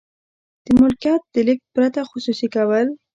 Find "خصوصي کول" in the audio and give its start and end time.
2.09-2.87